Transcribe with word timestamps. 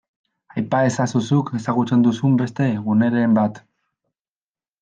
Aipa 0.61 0.79
ezazu 0.85 1.21
zeuk 1.25 1.51
ezagutzen 1.59 2.07
duzun 2.07 2.39
beste 2.41 2.71
guneren 2.89 3.37
bat. 3.41 3.61